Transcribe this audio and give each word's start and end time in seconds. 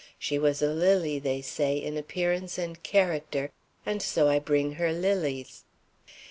She 0.17 0.39
was 0.39 0.63
a 0.63 0.73
lily, 0.73 1.19
they 1.19 1.43
say, 1.43 1.77
in 1.77 1.95
appearance 1.95 2.57
and 2.57 2.81
character, 2.81 3.51
and 3.85 4.01
so 4.01 4.29
I 4.29 4.39
bring 4.39 4.71
her 4.71 4.91
lilies." 4.91 5.63